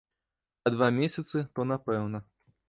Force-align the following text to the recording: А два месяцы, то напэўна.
А 0.65 0.71
два 0.75 0.87
месяцы, 1.01 1.45
то 1.53 1.67
напэўна. 1.73 2.25